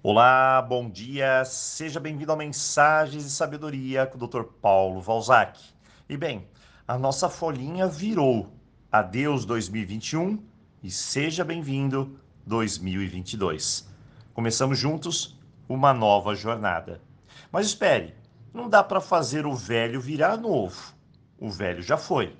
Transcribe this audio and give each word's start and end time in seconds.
Olá, 0.00 0.62
bom 0.62 0.88
dia, 0.88 1.44
seja 1.44 1.98
bem-vindo 1.98 2.30
a 2.30 2.36
Mensagens 2.36 3.24
de 3.24 3.30
Sabedoria 3.30 4.06
com 4.06 4.16
o 4.16 4.28
Dr. 4.28 4.44
Paulo 4.44 5.00
Valzac. 5.00 5.58
E 6.08 6.16
bem, 6.16 6.46
a 6.86 6.96
nossa 6.96 7.28
folhinha 7.28 7.88
virou. 7.88 8.48
Adeus 8.92 9.44
2021 9.44 10.40
e 10.84 10.88
seja 10.88 11.44
bem-vindo 11.44 12.16
2022. 12.46 13.88
Começamos 14.32 14.78
juntos 14.78 15.36
uma 15.68 15.92
nova 15.92 16.32
jornada. 16.32 17.02
Mas 17.50 17.66
espere, 17.66 18.14
não 18.54 18.68
dá 18.68 18.84
para 18.84 19.00
fazer 19.00 19.46
o 19.46 19.54
velho 19.56 20.00
virar 20.00 20.36
novo. 20.36 20.94
O 21.40 21.50
velho 21.50 21.82
já 21.82 21.96
foi. 21.96 22.36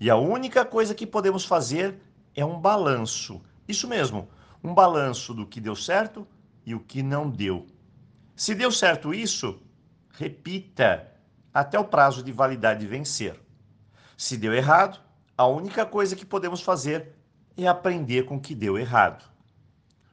E 0.00 0.08
a 0.08 0.16
única 0.16 0.64
coisa 0.64 0.94
que 0.94 1.06
podemos 1.06 1.44
fazer 1.44 2.00
é 2.34 2.42
um 2.46 2.58
balanço. 2.58 3.42
Isso 3.68 3.86
mesmo, 3.86 4.26
um 4.64 4.72
balanço 4.72 5.34
do 5.34 5.46
que 5.46 5.60
deu 5.60 5.76
certo 5.76 6.26
e 6.64 6.74
o 6.74 6.80
que 6.80 7.02
não 7.02 7.30
deu. 7.30 7.66
Se 8.36 8.54
deu 8.54 8.70
certo 8.70 9.14
isso, 9.14 9.60
repita 10.10 11.12
até 11.52 11.78
o 11.78 11.84
prazo 11.84 12.22
de 12.22 12.32
validade 12.32 12.86
vencer. 12.86 13.40
Se 14.16 14.36
deu 14.36 14.52
errado, 14.52 15.00
a 15.36 15.46
única 15.46 15.84
coisa 15.84 16.16
que 16.16 16.26
podemos 16.26 16.60
fazer 16.60 17.12
é 17.56 17.66
aprender 17.66 18.24
com 18.24 18.36
o 18.36 18.40
que 18.40 18.54
deu 18.54 18.78
errado. 18.78 19.24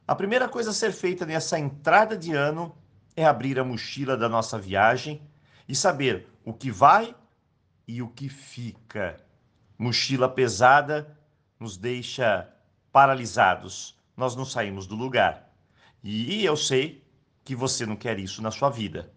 A 0.06 0.14
primeira 0.14 0.48
coisa 0.48 0.70
a 0.70 0.74
ser 0.74 0.92
feita 0.92 1.24
nessa 1.24 1.58
entrada 1.58 2.16
de 2.16 2.32
ano 2.32 2.76
é 3.16 3.24
abrir 3.24 3.58
a 3.58 3.64
mochila 3.64 4.16
da 4.16 4.28
nossa 4.28 4.58
viagem 4.58 5.22
e 5.68 5.74
saber 5.74 6.28
o 6.44 6.52
que 6.52 6.70
vai 6.70 7.14
e 7.86 8.02
o 8.02 8.08
que 8.08 8.28
fica. 8.28 9.16
Mochila 9.78 10.28
pesada 10.28 11.16
nos 11.58 11.76
deixa 11.76 12.48
paralisados, 12.90 13.98
nós 14.16 14.36
não 14.36 14.44
saímos 14.44 14.86
do 14.86 14.94
lugar. 14.94 15.51
E 16.02 16.44
eu 16.44 16.56
sei 16.56 17.06
que 17.44 17.54
você 17.54 17.86
não 17.86 17.94
quer 17.94 18.18
isso 18.18 18.42
na 18.42 18.50
sua 18.50 18.68
vida. 18.68 19.12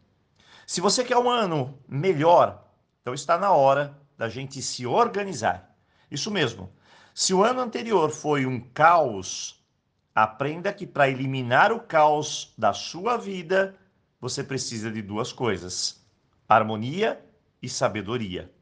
Se 0.68 0.82
você 0.82 1.04
quer 1.04 1.18
um 1.18 1.30
ano 1.30 1.80
melhor, 1.88 2.64
então 3.02 3.14
está 3.14 3.38
na 3.38 3.52
hora 3.52 4.00
da 4.16 4.30
gente 4.30 4.62
se 4.62 4.86
organizar. 4.86 5.76
Isso 6.12 6.30
mesmo. 6.30 6.72
Se 7.14 7.34
o 7.34 7.44
ano 7.44 7.62
anterior 7.62 8.12
foi 8.12 8.46
um 8.46 8.60
caos, 8.60 9.66
aprenda 10.14 10.72
que 10.72 10.86
para 10.86 11.10
eliminar 11.10 11.72
o 11.72 11.80
caos 11.80 12.54
da 12.58 12.72
sua 12.72 13.18
vida, 13.18 13.76
você 14.22 14.44
precisa 14.44 14.92
de 14.92 15.02
duas 15.02 15.32
coisas: 15.32 16.06
harmonia 16.48 17.20
e 17.62 17.70
sabedoria. 17.70 18.54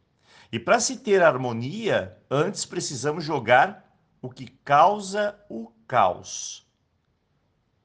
E 0.50 0.60
para 0.60 0.80
se 0.80 1.00
ter 1.00 1.22
harmonia, 1.22 2.18
antes 2.30 2.64
precisamos 2.64 3.24
jogar 3.24 3.92
o 4.22 4.30
que 4.30 4.48
causa 4.48 5.38
o 5.50 5.72
caos 5.88 6.64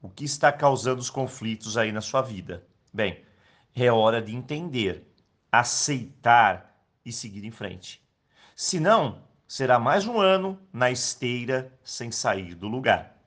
o 0.01 0.09
que 0.09 0.23
está 0.23 0.51
causando 0.51 1.01
os 1.01 1.09
conflitos 1.09 1.77
aí 1.77 1.91
na 1.91 2.01
sua 2.01 2.21
vida? 2.21 2.65
Bem, 2.93 3.23
é 3.75 3.91
hora 3.91 4.21
de 4.21 4.35
entender, 4.35 5.05
aceitar 5.51 6.83
e 7.03 7.11
seguir 7.11 7.43
em 7.43 7.51
frente. 7.51 8.01
Senão, 8.55 9.23
será 9.47 9.79
mais 9.79 10.05
um 10.05 10.19
ano 10.19 10.59
na 10.71 10.91
esteira 10.91 11.73
sem 11.83 12.11
sair 12.11 12.55
do 12.55 12.67
lugar. 12.67 13.17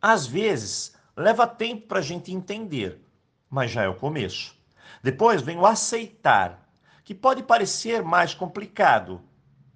Às 0.00 0.26
vezes, 0.26 0.96
leva 1.16 1.46
tempo 1.46 1.86
para 1.86 1.98
a 1.98 2.02
gente 2.02 2.32
entender, 2.32 3.00
mas 3.48 3.70
já 3.70 3.82
é 3.82 3.88
o 3.88 3.94
começo. 3.94 4.56
Depois 5.02 5.40
vem 5.40 5.56
o 5.56 5.66
aceitar, 5.66 6.68
que 7.04 7.14
pode 7.14 7.42
parecer 7.42 8.02
mais 8.02 8.34
complicado, 8.34 9.22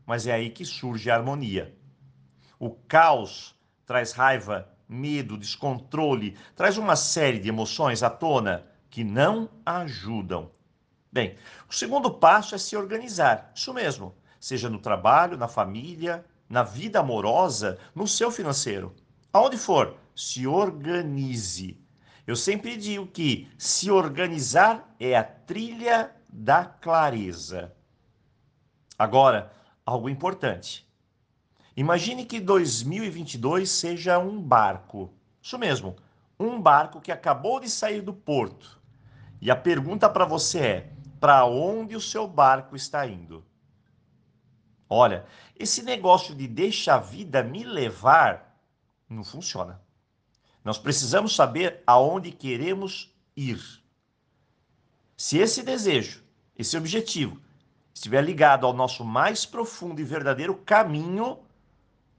mas 0.07 0.27
é 0.27 0.33
aí 0.33 0.51
que 0.51 0.65
surge 0.65 1.11
a 1.11 1.17
harmonia. 1.17 1.77
O 2.59 2.71
caos 2.71 3.55
traz 3.87 4.13
raiva 4.13 4.74
medo, 4.89 5.37
descontrole, 5.37 6.37
traz 6.55 6.79
uma 6.79 6.97
série 6.97 7.39
de 7.39 7.49
emoções 7.49 8.03
à 8.03 8.11
tona 8.11 8.67
que 8.91 9.03
não 9.03 9.49
ajudam. 9.65 10.51
Bem, 11.13 11.37
o 11.69 11.73
segundo 11.75 12.11
passo 12.11 12.55
é 12.55 12.59
se 12.59 12.77
organizar, 12.77 13.53
isso 13.55 13.73
mesmo, 13.73 14.15
seja 14.41 14.69
no 14.69 14.79
trabalho, 14.79 15.37
na 15.37 15.49
família, 15.49 16.25
na 16.49 16.63
vida 16.63 17.01
amorosa, 17.01 17.79
no 17.95 18.07
seu 18.07 18.31
financeiro. 18.31 18.95
Aonde 19.33 19.57
for, 19.57 19.97
se 20.15 20.47
organize. 20.47 21.81
Eu 22.27 22.37
sempre 22.37 22.77
digo 22.77 23.07
que 23.07 23.49
se 23.59 23.91
organizar 23.91 24.95
é 24.99 25.17
a 25.17 25.25
trilha 25.25 26.15
da 26.29 26.65
clareza. 26.65 27.75
Agora, 28.99 29.53
algo 29.85 30.09
importante. 30.09 30.89
Imagine 31.77 32.25
que 32.25 32.39
2022 32.39 33.69
seja 33.69 34.19
um 34.19 34.41
barco. 34.41 35.13
Isso 35.43 35.59
mesmo, 35.59 35.97
um 36.39 36.61
barco 36.61 37.01
que 37.01 37.11
acabou 37.11 37.59
de 37.59 37.69
sair 37.69 38.01
do 38.01 38.13
porto. 38.13 38.81
E 39.41 39.51
a 39.51 39.57
pergunta 39.57 40.09
para 40.09 40.25
você 40.25 40.59
é: 40.59 40.93
para 41.19 41.45
onde 41.45 41.97
o 41.97 42.01
seu 42.01 42.29
barco 42.29 42.77
está 42.77 43.07
indo? 43.07 43.45
Olha, 44.89 45.27
esse 45.59 45.83
negócio 45.83 46.35
de 46.35 46.47
deixa 46.47 46.95
a 46.95 46.99
vida 46.99 47.43
me 47.43 47.65
levar 47.65 48.57
não 49.09 49.25
funciona. 49.25 49.81
Nós 50.63 50.79
precisamos 50.79 51.35
saber 51.35 51.83
aonde 51.87 52.31
queremos 52.31 53.13
ir. 53.37 53.61
Se 55.17 55.39
esse 55.39 55.63
desejo, 55.63 56.23
esse 56.57 56.77
objetivo, 56.77 57.41
estiver 57.93 58.23
ligado 58.23 58.67
ao 58.67 58.73
nosso 58.73 59.05
mais 59.05 59.45
profundo 59.45 60.01
e 60.01 60.05
verdadeiro 60.05 60.55
caminho, 60.55 61.39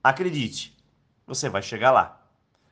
Acredite, 0.06 0.72
você 1.26 1.48
vai 1.48 1.60
chegar 1.60 1.90
lá. 1.90 2.24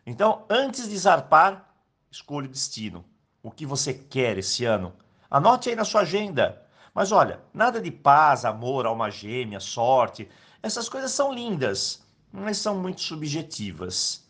Então, 0.06 0.44
antes 0.48 0.88
de 0.88 0.96
zarpar, 0.96 1.68
escolha 2.08 2.46
o 2.46 2.48
destino. 2.48 3.04
O 3.42 3.50
que 3.50 3.66
você 3.66 3.92
quer 3.92 4.38
esse 4.38 4.64
ano? 4.64 4.94
Anote 5.28 5.68
aí 5.68 5.74
na 5.74 5.84
sua 5.84 6.02
agenda. 6.02 6.62
Mas 6.94 7.10
olha, 7.10 7.40
nada 7.52 7.80
de 7.80 7.90
paz, 7.90 8.44
amor, 8.44 8.86
alma 8.86 9.10
gêmea, 9.10 9.58
sorte. 9.58 10.28
Essas 10.62 10.88
coisas 10.88 11.10
são 11.10 11.32
lindas, 11.34 12.06
mas 12.30 12.58
são 12.58 12.78
muito 12.78 13.00
subjetivas. 13.00 14.24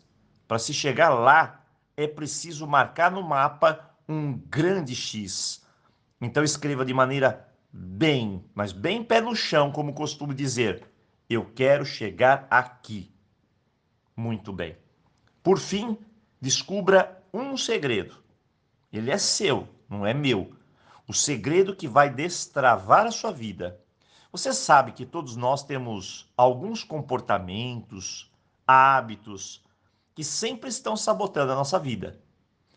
Para 0.47 0.57
se 0.57 0.73
chegar 0.73 1.09
lá, 1.09 1.61
é 1.95 2.07
preciso 2.07 2.65
marcar 2.65 3.11
no 3.11 3.21
mapa 3.21 3.87
um 4.09 4.33
grande 4.33 4.95
X. 4.95 5.63
Então 6.19 6.43
escreva 6.43 6.83
de 6.83 6.91
maneira 6.91 7.47
bem, 7.71 8.43
mas 8.55 8.71
bem 8.71 9.03
pé 9.03 9.21
no 9.21 9.35
chão, 9.35 9.71
como 9.71 9.93
costumo 9.93 10.33
dizer. 10.33 10.94
Eu 11.27 11.43
quero 11.55 11.83
chegar 11.83 12.45
aqui. 12.51 13.11
Muito 14.15 14.53
bem. 14.53 14.77
Por 15.41 15.57
fim, 15.57 15.97
descubra 16.39 17.23
um 17.33 17.57
segredo. 17.57 18.23
Ele 18.93 19.09
é 19.09 19.17
seu, 19.17 19.67
não 19.89 20.05
é 20.05 20.13
meu. 20.13 20.55
O 21.07 21.13
segredo 21.13 21.75
que 21.75 21.87
vai 21.87 22.11
destravar 22.11 23.07
a 23.07 23.11
sua 23.11 23.31
vida. 23.31 23.79
Você 24.31 24.53
sabe 24.53 24.91
que 24.91 25.05
todos 25.05 25.35
nós 25.35 25.63
temos 25.63 26.31
alguns 26.37 26.83
comportamentos, 26.83 28.31
hábitos 28.67 29.63
que 30.13 30.23
sempre 30.23 30.69
estão 30.69 30.95
sabotando 30.95 31.51
a 31.51 31.55
nossa 31.55 31.79
vida, 31.79 32.21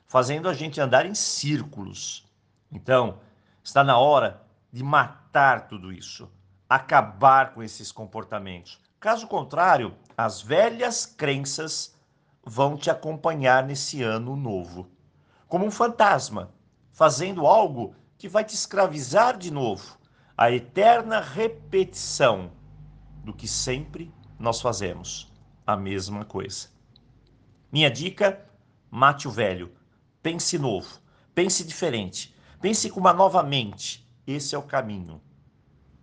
fazendo 0.06 0.48
a 0.48 0.54
gente 0.54 0.80
andar 0.80 1.04
em 1.04 1.14
círculos. 1.14 2.26
Então, 2.72 3.20
está 3.62 3.84
na 3.84 3.98
hora 3.98 4.42
de 4.72 4.82
matar 4.82 5.68
tudo 5.68 5.92
isso 5.92 6.30
acabar 6.68 7.54
com 7.54 7.62
esses 7.62 7.90
comportamentos. 7.90 8.78
Caso 9.00 9.26
contrário, 9.26 9.96
as 10.16 10.42
velhas 10.42 11.06
crenças 11.06 11.94
vão 12.44 12.76
te 12.76 12.90
acompanhar 12.90 13.64
nesse 13.64 14.02
ano 14.02 14.36
novo, 14.36 14.88
como 15.46 15.64
um 15.64 15.70
fantasma, 15.70 16.52
fazendo 16.92 17.46
algo 17.46 17.94
que 18.18 18.28
vai 18.28 18.44
te 18.44 18.54
escravizar 18.54 19.38
de 19.38 19.50
novo, 19.50 19.98
a 20.36 20.50
eterna 20.50 21.20
repetição 21.20 22.50
do 23.24 23.32
que 23.32 23.46
sempre 23.46 24.12
nós 24.38 24.60
fazemos, 24.60 25.32
a 25.66 25.76
mesma 25.76 26.24
coisa. 26.24 26.68
Minha 27.70 27.90
dica: 27.90 28.44
mate 28.90 29.28
o 29.28 29.30
velho, 29.30 29.72
pense 30.22 30.58
novo, 30.58 31.00
pense 31.34 31.64
diferente, 31.64 32.34
pense 32.60 32.90
com 32.90 33.00
uma 33.00 33.12
nova 33.12 33.42
mente. 33.42 34.06
Esse 34.26 34.54
é 34.54 34.58
o 34.58 34.62
caminho. 34.62 35.20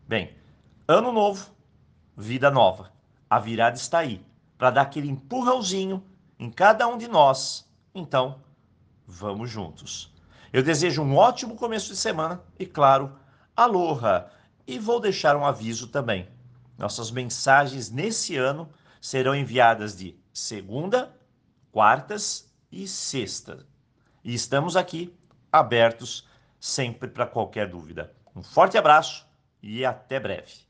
Bem, 0.07 0.35
Ano 0.87 1.11
novo, 1.11 1.49
vida 2.15 2.51
nova. 2.51 2.91
A 3.27 3.39
virada 3.39 3.75
está 3.75 3.97
aí 3.97 4.23
para 4.55 4.69
dar 4.69 4.81
aquele 4.83 5.09
empurrãozinho 5.09 6.05
em 6.37 6.51
cada 6.51 6.87
um 6.87 6.95
de 6.95 7.07
nós. 7.07 7.67
Então, 7.95 8.39
vamos 9.07 9.49
juntos. 9.49 10.13
Eu 10.53 10.61
desejo 10.61 11.01
um 11.01 11.17
ótimo 11.17 11.55
começo 11.55 11.87
de 11.87 11.97
semana 11.97 12.39
e, 12.59 12.67
claro, 12.67 13.17
aloha! 13.57 14.29
E 14.67 14.77
vou 14.77 14.99
deixar 14.99 15.35
um 15.35 15.43
aviso 15.43 15.87
também. 15.87 16.29
Nossas 16.77 17.09
mensagens 17.09 17.89
nesse 17.89 18.37
ano 18.37 18.69
serão 19.01 19.33
enviadas 19.33 19.97
de 19.97 20.15
segunda, 20.31 21.19
quartas 21.71 22.53
e 22.71 22.87
sexta. 22.87 23.65
E 24.23 24.35
estamos 24.35 24.77
aqui 24.77 25.11
abertos 25.51 26.27
sempre 26.59 27.09
para 27.09 27.25
qualquer 27.25 27.67
dúvida. 27.67 28.15
Um 28.35 28.43
forte 28.43 28.77
abraço 28.77 29.25
e 29.63 29.83
até 29.83 30.19
breve. 30.19 30.65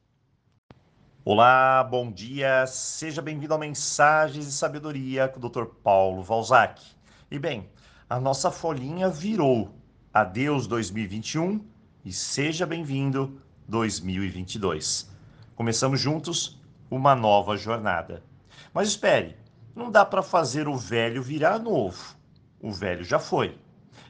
Olá, 1.27 1.83
bom 1.83 2.11
dia, 2.11 2.67
seja 2.67 3.19
bem-vindo 3.19 3.55
a 3.55 3.57
Mensagens 3.57 4.45
de 4.45 4.51
Sabedoria 4.51 5.27
com 5.27 5.39
o 5.39 5.49
Dr. 5.49 5.65
Paulo 5.81 6.21
Valzac. 6.21 6.79
E 7.31 7.39
bem, 7.39 7.67
a 8.07 8.19
nossa 8.19 8.51
folhinha 8.51 9.09
virou. 9.09 9.73
Adeus 10.13 10.67
2021 10.67 11.65
e 12.05 12.13
seja 12.13 12.63
bem-vindo 12.67 13.41
2022. 13.67 15.09
Começamos 15.55 15.99
juntos 15.99 16.61
uma 16.91 17.15
nova 17.15 17.57
jornada. 17.57 18.21
Mas 18.71 18.89
espere, 18.89 19.35
não 19.75 19.89
dá 19.89 20.05
para 20.05 20.21
fazer 20.21 20.67
o 20.67 20.77
velho 20.77 21.23
virar 21.23 21.57
novo. 21.57 22.15
O 22.61 22.71
velho 22.71 23.03
já 23.03 23.17
foi. 23.17 23.57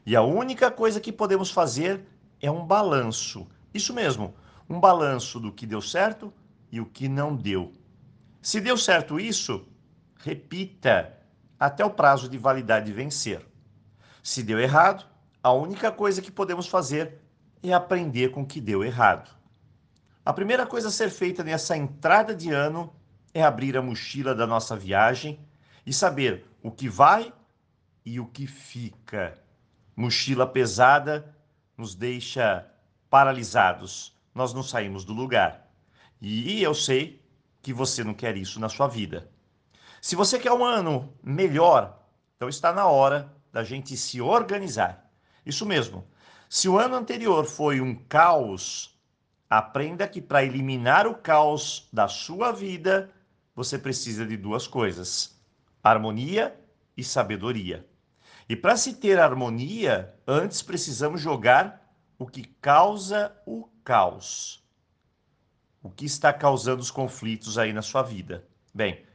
E 0.06 0.18
a 0.18 0.22
única 0.22 0.70
coisa 0.70 1.00
que 1.00 1.14
podemos 1.14 1.50
fazer 1.50 2.06
é 2.42 2.52
um 2.52 2.66
balanço. 2.66 3.48
Isso 3.74 3.94
mesmo, 3.94 4.34
um 4.70 4.82
balanço 4.82 5.40
do 5.40 5.54
que 5.54 5.66
deu 5.66 5.82
certo 5.82 6.34
e 6.76 6.82
o 6.82 6.86
que 6.86 7.08
não 7.08 7.34
deu. 7.34 7.72
Se 8.42 8.60
deu 8.60 8.78
certo 8.78 9.18
isso, 9.18 9.66
repita 10.18 11.18
até 11.58 11.86
o 11.86 11.90
prazo 11.90 12.28
de 12.28 12.38
validade 12.38 12.92
vencer. 12.92 13.48
Se 14.22 14.44
deu 14.44 14.60
errado, 14.60 15.06
a 15.42 15.54
única 15.54 15.90
coisa 15.90 16.22
que 16.22 16.30
podemos 16.30 16.68
fazer 16.68 17.22
é 17.64 17.72
aprender 17.72 18.32
com 18.32 18.42
o 18.42 18.46
que 18.46 18.60
deu 18.60 18.84
errado. 18.84 19.34
A 20.26 20.34
primeira 20.34 20.66
coisa 20.68 20.90
a 20.90 20.92
ser 20.92 21.10
feita 21.10 21.46
nessa 21.46 21.78
entrada 21.78 22.36
de 22.36 22.52
ano 22.52 22.94
é 23.34 23.42
abrir 23.42 23.78
a 23.78 23.82
mochila 23.82 24.36
da 24.36 24.46
nossa 24.46 24.76
viagem 24.76 25.40
e 25.86 25.94
saber 25.94 26.46
o 26.62 26.70
que 26.70 26.90
vai 26.90 27.32
e 28.06 28.20
o 28.20 28.26
que 28.26 28.46
fica. 28.46 29.42
Mochila 29.96 30.46
pesada 30.46 31.34
nos 31.78 31.96
deixa 31.96 32.70
paralisados, 33.10 34.14
nós 34.34 34.54
não 34.54 34.62
saímos 34.62 35.06
do 35.06 35.14
lugar. 35.14 35.65
E 36.28 36.64
eu 36.64 36.74
sei 36.74 37.24
que 37.62 37.72
você 37.72 38.04
não 38.04 38.16
quer 38.16 38.36
isso 38.36 38.60
na 38.60 38.68
sua 38.68 38.88
vida. 38.88 39.30
Se 40.02 40.16
você 40.16 40.40
quer 40.40 40.52
um 40.52 40.66
ano 40.66 41.14
melhor, 41.22 42.04
então 42.36 42.50
está 42.50 42.74
na 42.74 42.88
hora 42.88 43.32
da 43.54 43.64
gente 43.64 43.96
se 43.96 44.20
organizar. 44.20 45.08
Isso 45.46 45.68
mesmo. 45.68 46.04
Se 46.50 46.68
o 46.68 46.80
ano 46.80 46.96
anterior 46.96 47.46
foi 47.46 47.80
um 47.80 47.94
caos, 47.94 49.00
aprenda 49.48 50.08
que 50.08 50.20
para 50.20 50.44
eliminar 50.44 51.06
o 51.06 51.14
caos 51.14 51.88
da 51.94 52.08
sua 52.08 52.52
vida, 52.52 53.12
você 53.54 53.78
precisa 53.78 54.26
de 54.26 54.36
duas 54.36 54.66
coisas: 54.66 55.40
harmonia 55.84 56.60
e 56.98 57.04
sabedoria. 57.04 57.88
E 58.50 58.56
para 58.56 58.76
se 58.78 58.96
ter 58.96 59.20
harmonia, 59.20 60.12
antes 60.26 60.64
precisamos 60.64 61.22
jogar 61.22 61.88
o 62.18 62.26
que 62.26 62.46
causa 62.46 63.32
o 63.46 63.70
caos. 63.84 64.65
O 65.86 65.90
que 65.92 66.06
está 66.06 66.34
causando 66.34 66.82
os 66.82 66.90
conflitos 66.90 67.60
aí 67.60 67.72
na 67.72 67.84
sua 67.84 68.02
vida? 68.02 68.44
Bem, 68.74 69.06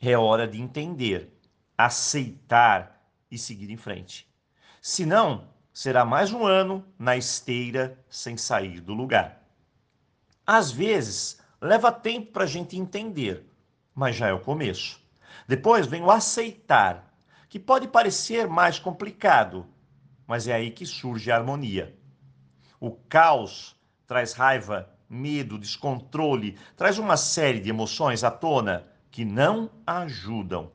é 0.00 0.16
hora 0.16 0.46
de 0.46 0.62
entender, 0.62 1.36
aceitar 1.76 3.04
e 3.28 3.36
seguir 3.36 3.68
em 3.68 3.76
frente. 3.76 4.32
Senão, 4.80 5.48
será 5.72 6.04
mais 6.04 6.32
um 6.32 6.46
ano 6.46 6.86
na 6.96 7.16
esteira 7.16 7.98
sem 8.08 8.36
sair 8.36 8.78
do 8.80 8.94
lugar. 8.94 9.42
Às 10.46 10.70
vezes, 10.70 11.40
leva 11.60 11.90
tempo 11.90 12.30
para 12.30 12.44
a 12.44 12.46
gente 12.46 12.78
entender, 12.78 13.44
mas 13.92 14.14
já 14.14 14.28
é 14.28 14.32
o 14.32 14.38
começo. 14.38 15.02
Depois 15.48 15.84
vem 15.84 16.00
o 16.00 16.12
aceitar, 16.12 17.12
que 17.48 17.58
pode 17.58 17.88
parecer 17.88 18.46
mais 18.46 18.78
complicado, 18.78 19.66
mas 20.28 20.46
é 20.46 20.52
aí 20.52 20.70
que 20.70 20.86
surge 20.86 21.28
a 21.32 21.36
harmonia. 21.36 21.98
O 22.78 22.92
caos 22.92 23.74
traz 24.06 24.32
raiva, 24.32 24.88
medo, 25.10 25.58
descontrole, 25.58 26.56
traz 26.76 26.96
uma 26.98 27.16
série 27.16 27.58
de 27.58 27.68
emoções 27.68 28.22
à 28.22 28.30
tona 28.30 28.86
que 29.10 29.24
não 29.24 29.68
ajudam. 29.84 30.70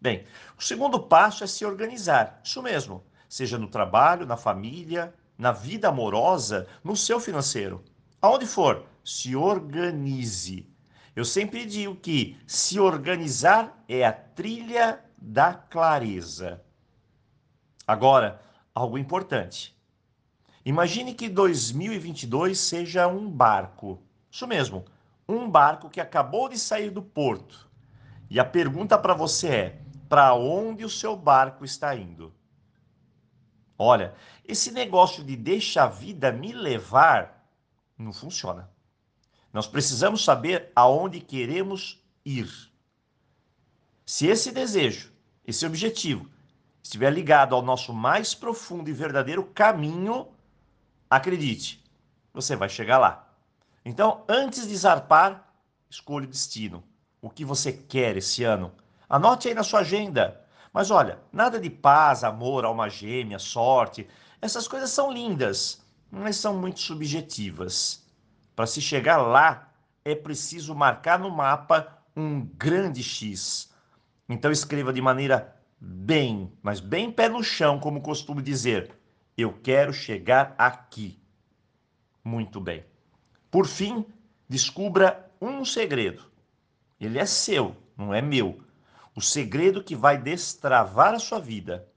Bem, 0.00 0.26
o 0.58 0.62
segundo 0.62 0.98
passo 0.98 1.44
é 1.44 1.46
se 1.46 1.64
organizar. 1.64 2.40
Isso 2.42 2.60
mesmo, 2.60 3.04
seja 3.28 3.56
no 3.56 3.68
trabalho, 3.68 4.26
na 4.26 4.36
família, 4.36 5.14
na 5.38 5.52
vida 5.52 5.88
amorosa, 5.88 6.66
no 6.82 6.96
seu 6.96 7.20
financeiro. 7.20 7.84
Aonde 8.20 8.46
for, 8.46 8.84
se 9.04 9.36
organize. 9.36 10.68
Eu 11.14 11.24
sempre 11.24 11.64
digo 11.64 11.94
que 11.94 12.36
se 12.46 12.80
organizar 12.80 13.84
é 13.88 14.04
a 14.04 14.12
trilha 14.12 15.00
da 15.16 15.54
clareza. 15.54 16.62
Agora, 17.86 18.42
algo 18.74 18.98
importante. 18.98 19.77
Imagine 20.68 21.14
que 21.14 21.30
2022 21.30 22.58
seja 22.58 23.08
um 23.08 23.26
barco. 23.30 24.02
Isso 24.30 24.46
mesmo, 24.46 24.84
um 25.26 25.48
barco 25.48 25.88
que 25.88 25.98
acabou 25.98 26.46
de 26.46 26.58
sair 26.58 26.90
do 26.90 27.00
porto. 27.00 27.66
E 28.28 28.38
a 28.38 28.44
pergunta 28.44 28.98
para 28.98 29.14
você 29.14 29.48
é: 29.48 29.82
para 30.10 30.34
onde 30.34 30.84
o 30.84 30.90
seu 30.90 31.16
barco 31.16 31.64
está 31.64 31.96
indo? 31.96 32.34
Olha, 33.78 34.14
esse 34.44 34.70
negócio 34.70 35.24
de 35.24 35.36
deixa 35.36 35.84
a 35.84 35.88
vida 35.88 36.30
me 36.30 36.52
levar 36.52 37.50
não 37.96 38.12
funciona. 38.12 38.68
Nós 39.50 39.66
precisamos 39.66 40.22
saber 40.22 40.70
aonde 40.76 41.18
queremos 41.18 41.98
ir. 42.26 42.70
Se 44.04 44.26
esse 44.26 44.52
desejo, 44.52 45.10
esse 45.46 45.64
objetivo, 45.64 46.28
estiver 46.82 47.10
ligado 47.10 47.54
ao 47.54 47.62
nosso 47.62 47.94
mais 47.94 48.34
profundo 48.34 48.90
e 48.90 48.92
verdadeiro 48.92 49.44
caminho, 49.44 50.28
Acredite, 51.10 51.82
você 52.32 52.54
vai 52.54 52.68
chegar 52.68 52.98
lá. 52.98 53.32
Então, 53.84 54.24
antes 54.28 54.68
de 54.68 54.76
zarpar, 54.76 55.48
escolha 55.88 56.26
o 56.26 56.28
destino. 56.28 56.84
O 57.22 57.30
que 57.30 57.44
você 57.44 57.72
quer 57.72 58.16
esse 58.16 58.44
ano? 58.44 58.72
Anote 59.08 59.48
aí 59.48 59.54
na 59.54 59.62
sua 59.62 59.80
agenda. 59.80 60.44
Mas 60.72 60.90
olha, 60.90 61.18
nada 61.32 61.58
de 61.58 61.70
paz, 61.70 62.22
amor, 62.22 62.64
alma 62.64 62.90
gêmea, 62.90 63.38
sorte. 63.38 64.06
Essas 64.40 64.68
coisas 64.68 64.90
são 64.90 65.10
lindas, 65.10 65.82
mas 66.10 66.36
são 66.36 66.56
muito 66.56 66.80
subjetivas. 66.80 68.06
Para 68.54 68.66
se 68.66 68.80
chegar 68.80 69.16
lá, 69.16 69.72
é 70.04 70.14
preciso 70.14 70.74
marcar 70.74 71.18
no 71.18 71.30
mapa 71.30 71.98
um 72.14 72.40
grande 72.40 73.02
X. 73.02 73.72
Então 74.28 74.52
escreva 74.52 74.92
de 74.92 75.00
maneira 75.00 75.56
bem, 75.80 76.52
mas 76.62 76.80
bem 76.80 77.10
pé 77.10 77.28
no 77.28 77.42
chão, 77.42 77.78
como 77.78 78.02
costumo 78.02 78.42
dizer. 78.42 78.94
Eu 79.38 79.52
quero 79.52 79.92
chegar 79.92 80.52
aqui. 80.58 81.16
Muito 82.24 82.60
bem. 82.60 82.84
Por 83.52 83.68
fim, 83.68 84.04
descubra 84.48 85.30
um 85.40 85.64
segredo. 85.64 86.24
Ele 87.00 87.20
é 87.20 87.24
seu, 87.24 87.76
não 87.96 88.12
é 88.12 88.20
meu. 88.20 88.60
O 89.14 89.20
segredo 89.20 89.84
que 89.84 89.94
vai 89.94 90.18
destravar 90.18 91.14
a 91.14 91.20
sua 91.20 91.38
vida. 91.38 91.88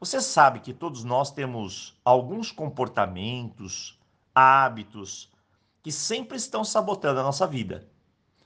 Você 0.00 0.20
sabe 0.20 0.58
que 0.58 0.72
todos 0.74 1.04
nós 1.04 1.30
temos 1.30 1.96
alguns 2.04 2.50
comportamentos, 2.50 3.96
hábitos 4.34 5.30
que 5.84 5.92
sempre 5.92 6.36
estão 6.36 6.64
sabotando 6.64 7.20
a 7.20 7.22
nossa 7.22 7.46
vida, 7.46 7.88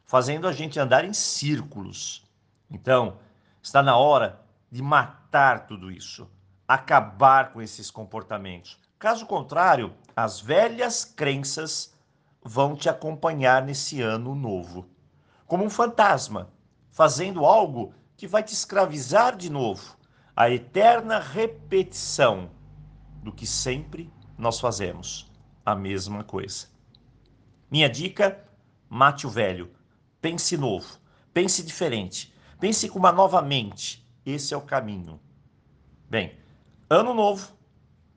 fazendo 0.05 0.47
a 0.47 0.53
gente 0.53 0.79
andar 0.79 1.07
em 1.07 1.15
círculos. 1.15 2.23
Então, 2.71 3.19
está 3.62 3.83
na 3.83 3.97
hora 3.97 4.45
de 4.71 4.83
matar 4.83 5.67
tudo 5.67 5.91
isso 5.91 6.29
acabar 6.75 7.52
com 7.52 7.61
esses 7.61 7.91
comportamentos. 7.91 8.79
Caso 8.99 9.26
contrário, 9.26 9.93
as 10.17 10.41
velhas 10.41 11.05
crenças 11.05 11.95
vão 12.43 12.75
te 12.75 12.88
acompanhar 12.88 13.62
nesse 13.62 14.00
ano 14.00 14.35
novo, 14.35 14.87
como 15.47 15.64
um 15.64 15.71
fantasma, 15.71 16.50
fazendo 16.91 17.45
algo 17.45 17.95
que 18.17 18.26
vai 18.26 18.43
te 18.43 18.55
escravizar 18.55 19.37
de 19.37 19.50
novo, 19.50 19.97
a 20.35 20.49
eterna 20.49 21.19
repetição 21.19 22.50
do 23.23 23.31
que 23.31 23.47
sempre 23.47 24.11
nós 24.38 24.59
fazemos, 24.59 25.31
a 25.67 25.75
mesma 25.75 26.25
coisa. 26.25 26.69
Minha 27.71 27.88
dica: 27.88 28.43
mate 28.88 29.26
o 29.26 29.31
velho, 29.31 29.71
pense 30.21 30.57
novo, 30.57 30.99
pense 31.35 31.62
diferente, 31.62 32.35
pense 32.59 32.88
com 32.88 32.99
uma 32.99 33.12
nova 33.12 33.43
mente. 33.43 34.02
Esse 34.25 34.55
é 34.55 34.57
o 34.57 34.62
caminho. 34.62 35.21
Bem, 36.09 36.42
Ano 36.95 37.15
novo, 37.15 37.57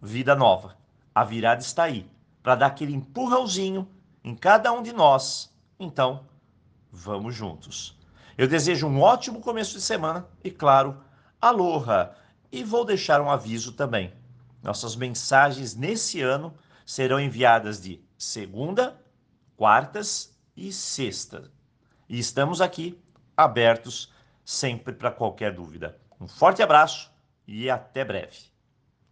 vida 0.02 0.36
nova. 0.36 0.76
A 1.16 1.24
virada 1.24 1.62
está 1.62 1.84
aí 1.84 2.12
para 2.44 2.56
dar 2.56 2.66
aquele 2.66 2.94
empurrãozinho 2.94 3.90
em 4.22 4.36
cada 4.36 4.70
um 4.74 4.84
de 4.84 4.92
nós. 4.92 5.50
Então, 5.80 6.28
vamos 6.92 7.34
juntos. 7.34 7.98
Eu 8.38 8.50
desejo 8.50 8.86
um 8.86 9.00
ótimo 9.00 9.40
começo 9.40 9.76
de 9.76 9.82
semana 9.82 10.28
e, 10.44 10.52
claro, 10.52 11.02
aloha! 11.40 12.18
E 12.52 12.66
vou 12.66 12.84
deixar 12.84 13.22
um 13.22 13.32
aviso 13.32 13.72
também. 13.72 14.14
Nossas 14.62 14.98
mensagens 14.98 15.74
nesse 15.74 16.20
ano 16.20 16.54
serão 16.86 17.18
enviadas 17.18 17.82
de 17.82 18.04
segunda, 18.18 19.02
quartas 19.56 20.38
e 20.54 20.74
sexta. 20.74 21.50
E 22.10 22.20
estamos 22.20 22.60
aqui 22.60 23.02
abertos 23.38 24.12
sempre 24.44 24.94
para 24.94 25.12
qualquer 25.12 25.54
dúvida. 25.54 25.98
Um 26.20 26.28
forte 26.28 26.62
abraço 26.62 27.10
e 27.48 27.70
até 27.70 28.04
breve. 28.04 28.54